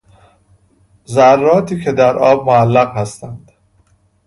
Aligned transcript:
ذراتی 1.07 1.83
که 1.83 1.91
در 1.91 2.17
آب 2.17 2.47
معلق 2.47 2.97
هستند 2.97 3.51